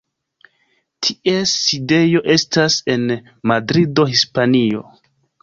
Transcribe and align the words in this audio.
Ties 1.07 1.53
sidejo 1.65 2.23
estas 2.37 2.79
en 2.95 3.05
Madrido, 3.53 4.09
Hispanio. 4.17 4.85